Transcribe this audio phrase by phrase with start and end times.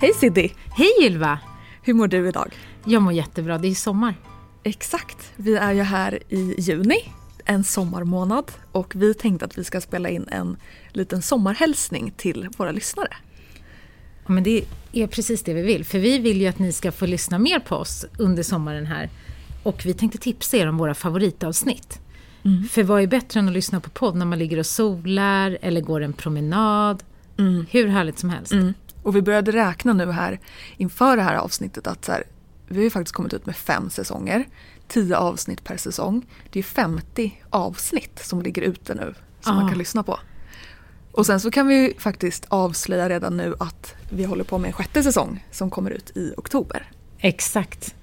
[0.00, 0.52] Hej Siddi!
[0.70, 1.38] Hej Ylva!
[1.82, 2.54] Hur mår du idag?
[2.84, 4.14] Jag mår jättebra, det är sommar.
[4.62, 5.32] Exakt.
[5.36, 7.12] Vi är ju här i juni,
[7.44, 10.56] en sommarmånad och vi tänkte att vi ska spela in en
[10.92, 13.16] liten sommarhälsning till våra lyssnare.
[14.26, 16.92] Ja, men det är precis det vi vill, för vi vill ju att ni ska
[16.92, 19.10] få lyssna mer på oss under sommaren här.
[19.62, 22.00] Och vi tänkte tipsa er om våra favoritavsnitt.
[22.44, 22.64] Mm.
[22.64, 25.80] För vad är bättre än att lyssna på podd när man ligger och solar eller
[25.80, 27.02] går en promenad?
[27.38, 27.66] Mm.
[27.70, 28.52] Hur härligt som helst.
[28.52, 28.74] Mm.
[29.08, 30.40] Och vi började räkna nu här
[30.76, 32.24] inför det här avsnittet att så här,
[32.66, 34.46] vi har ju faktiskt kommit ut med fem säsonger.
[34.88, 36.26] Tio avsnitt per säsong.
[36.50, 39.60] Det är 50 avsnitt som ligger ute nu som ah.
[39.60, 40.18] man kan lyssna på.
[41.12, 44.72] Och sen så kan vi faktiskt avslöja redan nu att vi håller på med en
[44.72, 46.90] sjätte säsong som kommer ut i oktober.
[47.18, 47.94] Exakt.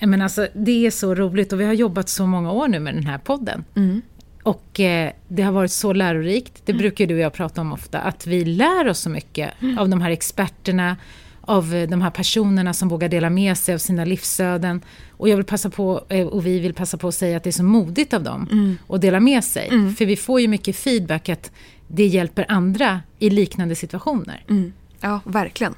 [0.00, 2.94] Men alltså, det är så roligt och vi har jobbat så många år nu med
[2.94, 3.64] den här podden.
[3.74, 4.02] Mm.
[4.48, 6.80] Och eh, det har varit så lärorikt, det mm.
[6.80, 9.78] brukar du och jag prata om ofta, att vi lär oss så mycket mm.
[9.78, 10.96] av de här experterna,
[11.40, 14.80] av eh, de här personerna som vågar dela med sig av sina livsöden.
[15.10, 17.50] Och jag vill passa på, eh, och vi vill passa på att säga att det
[17.50, 18.78] är så modigt av dem mm.
[18.88, 19.68] att dela med sig.
[19.68, 19.94] Mm.
[19.94, 21.50] För vi får ju mycket feedback att
[21.86, 24.44] det hjälper andra i liknande situationer.
[24.48, 24.72] Mm.
[25.00, 25.74] Ja, verkligen.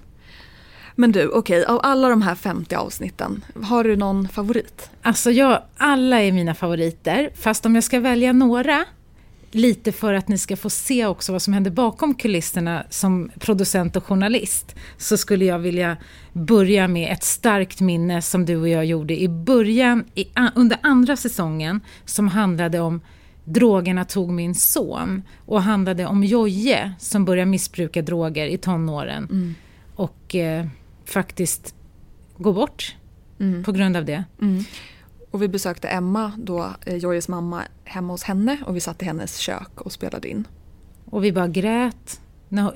[1.01, 4.91] Men du, okej, okay, av alla de här 50 avsnitten, har du någon favorit?
[5.03, 7.31] Alltså, jag, alla är mina favoriter.
[7.34, 8.84] Fast om jag ska välja några,
[9.51, 13.97] lite för att ni ska få se också vad som händer bakom kulisserna som producent
[13.97, 15.97] och journalist, så skulle jag vilja
[16.33, 21.17] börja med ett starkt minne som du och jag gjorde i början, i, under andra
[21.17, 23.01] säsongen, som handlade om
[23.45, 29.29] drogerna tog min son och handlade om Joje som började missbruka droger i tonåren.
[29.31, 29.55] Mm.
[29.95, 30.67] Och eh,
[31.11, 31.75] faktiskt
[32.36, 32.97] gå bort
[33.41, 33.64] mm.
[33.64, 34.25] på grund av det.
[34.41, 34.64] Mm.
[35.30, 39.05] Och vi besökte Emma, då eh, Jojes mamma, hemma hos henne och vi satt i
[39.05, 40.47] hennes kök och spelade in.
[41.05, 42.20] Och vi bara grät.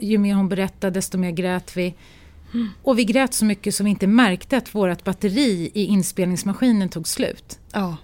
[0.00, 1.94] Ju mer hon berättade desto mer grät vi.
[2.54, 2.68] Mm.
[2.82, 7.08] Och vi grät så mycket så vi inte märkte att vårt batteri i inspelningsmaskinen tog
[7.08, 7.58] slut.
[7.72, 7.96] Ja,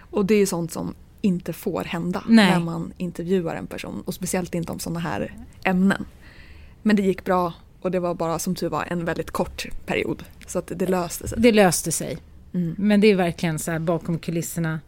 [0.00, 2.50] och det är sånt som inte får hända Nej.
[2.50, 6.04] när man intervjuar en person och speciellt inte om sådana här ämnen.
[6.82, 7.52] Men det gick bra
[7.82, 10.24] och det var bara som tur var en väldigt kort period.
[10.46, 11.38] Så att det löste sig.
[11.40, 12.18] Det löste sig.
[12.54, 12.74] Mm.
[12.78, 14.80] Men det är verkligen så här bakom kulisserna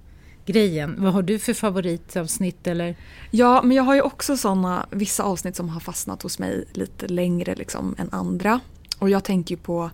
[0.46, 0.96] grejen.
[0.98, 2.96] Vad har du för favoritavsnitt eller?
[3.30, 7.08] Ja, men jag har ju också sådana, vissa avsnitt som har fastnat hos mig lite
[7.08, 8.60] längre liksom än andra.
[8.98, 9.90] Och jag tänker på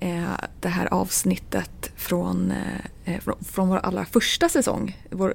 [0.00, 0.24] eh,
[0.60, 2.52] det här avsnittet från,
[3.04, 4.98] eh, från, från vår allra första säsong.
[5.10, 5.34] Vår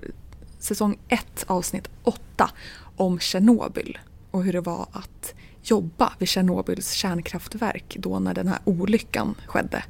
[0.59, 2.49] säsong 1 avsnitt 8
[2.95, 3.97] om Tjernobyl
[4.31, 5.33] och hur det var att
[5.69, 9.83] jobba vid Tjernobyls kärnkraftverk då när den här olyckan skedde.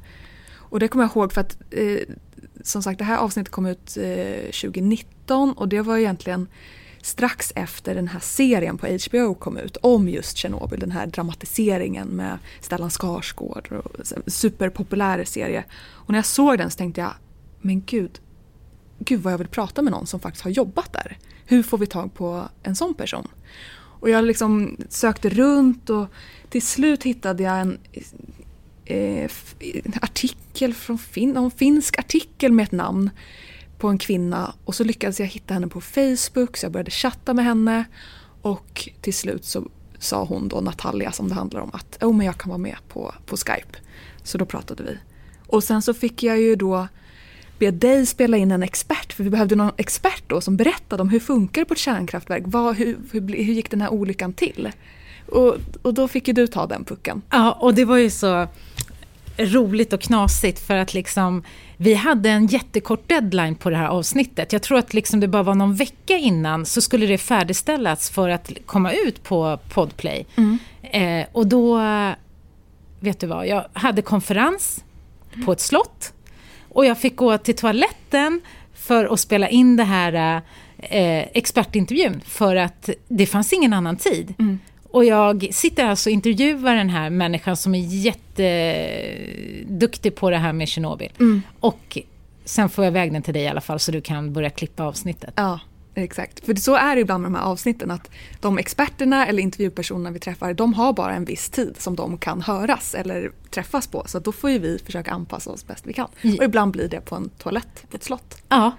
[0.54, 1.98] Och det kommer jag ihåg för att eh,
[2.62, 6.48] som sagt det här avsnittet kom ut eh, 2019 och det var egentligen
[7.02, 12.08] strax efter den här serien på HBO kom ut om just Tjernobyl, den här dramatiseringen
[12.08, 13.72] med Stellan Skarsgård.
[13.72, 15.64] Och, superpopulär serie.
[15.90, 17.12] Och när jag såg den så tänkte jag,
[17.60, 18.20] men gud,
[18.98, 21.18] gud vad jag vill prata med någon som faktiskt har jobbat där.
[21.44, 23.28] Hur får vi tag på en sån person?
[24.06, 26.06] Och jag liksom sökte runt och
[26.48, 27.78] till slut hittade jag en
[28.84, 29.30] eh,
[30.02, 33.10] artikel från fin en finsk artikel med ett namn
[33.78, 37.34] på en kvinna och så lyckades jag hitta henne på Facebook så jag började chatta
[37.34, 37.84] med henne
[38.42, 39.68] och till slut så
[39.98, 42.76] sa hon då Natalia som det handlar om att oh, men jag kan vara med
[42.88, 43.78] på, på Skype.
[44.22, 44.98] Så då pratade vi.
[45.46, 46.88] Och sen så fick jag ju då
[47.58, 51.08] be dig spela in en expert, för vi behövde någon expert då som berättade om
[51.08, 54.70] hur funkar det på ett kärnkraftverk, Vad, hur, hur, hur gick den här olyckan till?
[55.28, 57.22] Och, och då fick ju du ta den pucken.
[57.30, 58.46] Ja, och det var ju så
[59.38, 61.42] roligt och knasigt för att liksom
[61.76, 64.52] vi hade en jättekort deadline på det här avsnittet.
[64.52, 68.28] Jag tror att liksom det bara var någon vecka innan så skulle det färdigställas för
[68.28, 70.26] att komma ut på Podplay.
[70.36, 70.58] Mm.
[70.82, 71.80] Eh, och då,
[73.00, 74.84] vet du vad, jag hade konferens
[75.44, 76.12] på ett slott
[76.76, 78.40] och jag fick gå till toaletten
[78.74, 80.42] för att spela in det här
[80.78, 84.34] eh, expertintervjun för att det fanns ingen annan tid.
[84.38, 84.58] Mm.
[84.90, 87.78] Och jag sitter alltså och intervjuar den här människan som är
[89.66, 91.12] jätteduktig på det här med Tjernobyl.
[91.18, 91.42] Mm.
[91.60, 91.98] Och
[92.44, 94.84] sen får jag iväg den till dig i alla fall så du kan börja klippa
[94.84, 95.34] avsnittet.
[95.36, 95.60] Ja,
[96.04, 96.46] exakt.
[96.46, 98.10] För så är det ibland med de här avsnitten att
[98.40, 102.42] de experterna eller intervjupersonerna vi träffar de har bara en viss tid som de kan
[102.42, 104.04] höras eller träffas på.
[104.06, 106.08] Så då får ju vi försöka anpassa oss bäst vi kan.
[106.38, 108.42] Och ibland blir det på en toalett på ett slott.
[108.48, 108.72] Ja.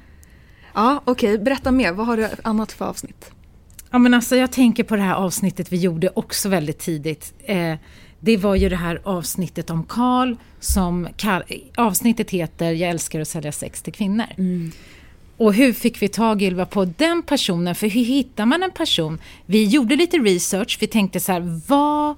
[0.74, 1.34] Ja, okej.
[1.34, 1.44] Okay.
[1.44, 1.92] Berätta mer.
[1.92, 3.32] Vad har du annat för avsnitt?
[3.92, 7.34] Ja, men alltså, jag tänker på det här avsnittet vi gjorde också väldigt tidigt.
[7.40, 7.76] Eh,
[8.20, 11.08] det var ju det här avsnittet om Karl som
[11.76, 14.26] avsnittet heter Jag älskar att sälja sex till kvinnor.
[14.38, 14.72] Mm.
[15.38, 17.76] Och hur fick vi tag Ylva på den personen?
[17.76, 19.22] För hur hittar man en person?
[19.46, 20.78] Vi gjorde lite research.
[20.82, 22.16] Vi tänkte så här, vad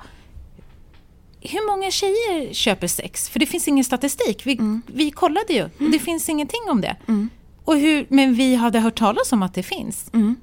[1.41, 3.29] hur många tjejer köper sex?
[3.29, 4.45] För det finns ingen statistik.
[4.45, 4.81] Vi, mm.
[4.87, 6.95] vi kollade ju, och det finns ingenting om det.
[7.07, 7.29] Mm.
[7.63, 10.09] Och hur, men vi hade hört talas om att det finns.
[10.13, 10.35] Mm.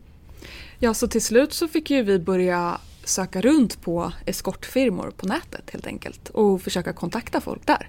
[0.78, 5.70] Ja, så till slut så fick ju vi börja söka runt på eskortfirmor på nätet
[5.70, 7.88] helt enkelt och försöka kontakta folk där.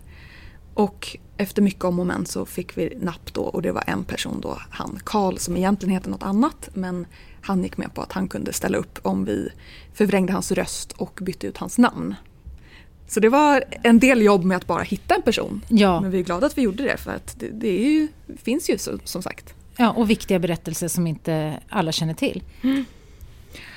[0.78, 4.04] Och efter mycket om och men så fick vi napp då och det var en
[4.04, 7.06] person då, han Karl som egentligen heter något annat men
[7.42, 9.50] han gick med på att han kunde ställa upp om vi
[9.94, 12.16] förvrängde hans röst och bytte ut hans namn.
[13.08, 15.62] Så det var en del jobb med att bara hitta en person.
[15.68, 16.02] Ja.
[16.02, 18.08] Men vi är glada att vi gjorde det för att det, det ju,
[18.38, 19.54] finns ju så, som sagt.
[19.78, 22.44] Ja, och viktiga berättelser som inte alla känner till.
[22.62, 22.86] Mm.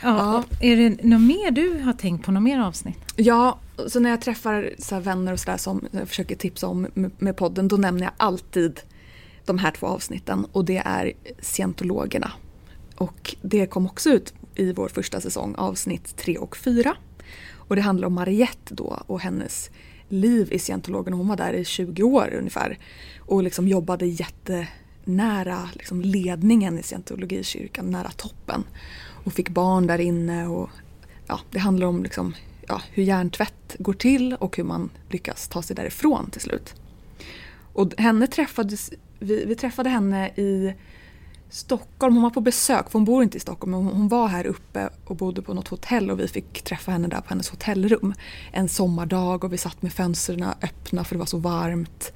[0.02, 0.44] Ja.
[0.60, 2.32] Är det något mer du har tänkt på?
[2.32, 2.98] Något mer avsnitt?
[3.16, 6.86] Ja, så när jag träffar så vänner och sådär som jag försöker tipsa om
[7.18, 8.80] med, podden då nämner jag alltid
[9.44, 12.32] de här två avsnitten och det är scientologerna.
[12.96, 16.96] Och det kom också ut i vår första säsong, avsnitt 3 och 4.
[17.54, 19.70] Och det handlar om Mariette då och hennes
[20.08, 21.16] liv i scientologerna.
[21.16, 22.78] Hon var där i 20 år ungefär
[23.18, 24.06] och liksom jobbade
[25.04, 28.64] nära liksom ledningen i scientologikyrkan, nära toppen.
[29.24, 30.70] Och fick barn där inne och
[31.26, 32.34] ja, det handlar om liksom,
[32.68, 36.74] ja, hur hjärntvätt går till och hur man lyckas ta sig därifrån till slut.
[37.72, 40.74] Och henne träffades, vi, vi träffade henne i
[41.50, 42.14] Stockholm.
[42.14, 44.88] Hon var på besök, för hon bor inte i Stockholm, men hon var här uppe
[45.04, 48.14] och bodde på något hotell och vi fick träffa henne där på hennes hotellrum.
[48.52, 52.12] En sommardag och vi satt med fönstren öppna för det var så varmt.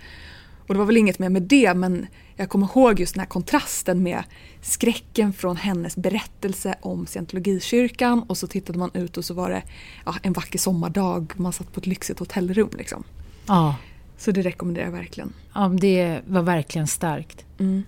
[0.67, 2.07] Och det var väl inget mer med det men
[2.37, 4.23] jag kommer ihåg just den här kontrasten med
[4.61, 9.63] skräcken från hennes berättelse om scientologikyrkan och så tittade man ut och så var det
[10.05, 12.71] ja, en vacker sommardag, man satt på ett lyxigt hotellrum.
[12.79, 13.05] Liksom.
[13.47, 13.77] Ja.
[14.19, 15.33] Så det rekommenderar jag verkligen.
[15.55, 17.45] Ja, det var verkligen starkt.
[17.59, 17.83] Mm.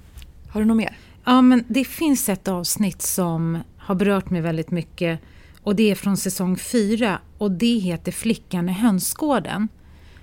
[0.49, 0.96] Har du något mer?
[1.25, 5.20] Ja, men det finns ett avsnitt som har berört mig väldigt mycket
[5.62, 9.69] och det är från säsong fyra och det heter Flickan i hönsgården.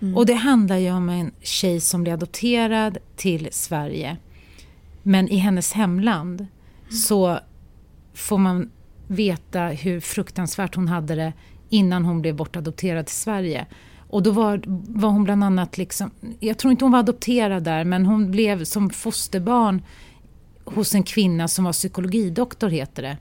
[0.04, 0.18] Mm.
[0.18, 4.18] Och det handlar ju om en tjej som blir adopterad till Sverige.
[5.04, 6.92] Men i hennes hemland mm.
[6.92, 7.40] så
[8.14, 8.70] får man
[9.08, 11.34] veta hur fruktansvärt hon hade det
[11.70, 13.66] innan hon blev bortadopterad till Sverige.
[14.10, 17.84] Och då var, var hon bland annat, liksom, jag tror inte hon var adopterad där,
[17.84, 19.82] men hon blev som fosterbarn
[20.66, 23.18] hos en kvinna som var psykologidoktor, heter det.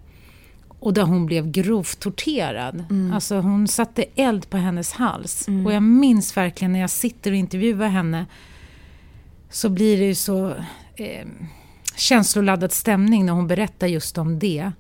[0.82, 2.84] Och där hon blev grovt torterad.
[2.90, 3.12] Mm.
[3.12, 5.49] Alltså hon satte eld på hennes hals.
[5.49, 5.67] Mm.
[5.67, 8.26] Och jag minns verkligen när jag sitter och intervjuar henne
[9.50, 10.49] så blir det ju så
[10.96, 11.26] eh,
[11.96, 14.73] känsloladdad stämning när hon berättar just om det.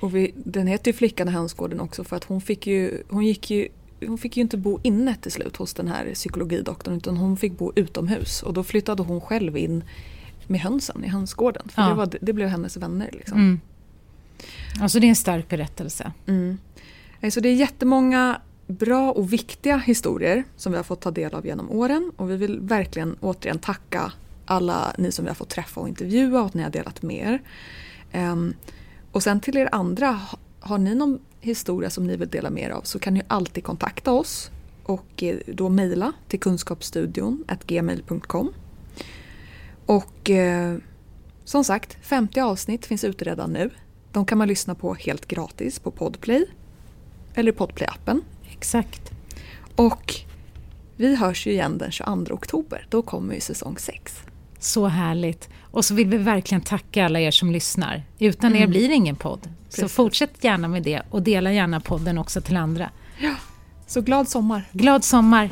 [0.00, 3.26] Och vi, den heter ju Flickan i hönsgården också för att hon fick ju, hon
[3.26, 3.68] gick ju
[4.06, 7.58] hon fick ju inte bo inne till slut hos den här psykologidoktorn utan hon fick
[7.58, 9.84] bo utomhus och då flyttade hon själv in
[10.46, 11.68] med hönsen i hönsgården.
[11.68, 11.88] För ja.
[11.88, 13.10] det, var, det blev hennes vänner.
[13.12, 13.38] Liksom.
[13.38, 13.60] Mm.
[14.80, 16.12] Alltså det är en stark berättelse.
[16.26, 16.58] Mm.
[17.20, 21.34] Eh, så det är jättemånga bra och viktiga historier som vi har fått ta del
[21.34, 24.12] av genom åren och vi vill verkligen återigen tacka
[24.46, 27.16] alla ni som vi har fått träffa och intervjua och att ni har delat med
[27.16, 27.32] er.
[27.32, 27.40] Um,
[28.12, 28.54] ehm,
[29.12, 30.20] och sen till er andra,
[30.60, 33.64] har ni någon historia som ni vill dela med er av så kan ni alltid
[33.64, 34.50] kontakta oss
[34.82, 38.52] och eh, då mejla till kunskapsstudion gmail.com.
[39.86, 40.76] Och eh,
[41.44, 43.70] som sagt, 50 avsnitt finns ute redan nu.
[44.12, 46.46] De kan man lyssna på helt gratis på Podplay
[47.34, 48.20] eller Podplay-appen.
[48.52, 49.10] Exakt.
[49.76, 50.14] Och
[50.96, 52.86] vi hörs ju igen den 22 oktober.
[52.90, 54.20] Då kommer ju säsong 6.
[54.58, 55.48] Så härligt.
[55.60, 58.02] Och så vill vi verkligen tacka alla er som lyssnar.
[58.18, 58.62] Utan mm.
[58.62, 59.40] er blir det ingen podd.
[59.64, 59.80] Precis.
[59.80, 62.90] Så fortsätt gärna med det och dela gärna podden också till andra.
[63.18, 63.34] Ja,
[63.86, 64.68] så glad sommar.
[64.72, 65.50] Glad sommar.